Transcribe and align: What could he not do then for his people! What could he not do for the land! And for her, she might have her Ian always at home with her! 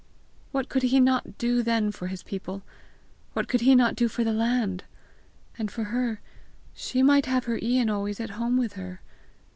What 0.51 0.67
could 0.67 0.81
he 0.81 0.99
not 0.99 1.37
do 1.37 1.61
then 1.61 1.91
for 1.91 2.07
his 2.07 2.23
people! 2.23 2.63
What 3.33 3.47
could 3.47 3.61
he 3.61 3.75
not 3.75 3.95
do 3.95 4.07
for 4.07 4.23
the 4.23 4.33
land! 4.33 4.83
And 5.59 5.69
for 5.69 5.83
her, 5.93 6.21
she 6.73 7.03
might 7.03 7.27
have 7.27 7.45
her 7.45 7.59
Ian 7.61 7.87
always 7.87 8.19
at 8.19 8.31
home 8.31 8.57
with 8.57 8.73
her! 8.73 9.01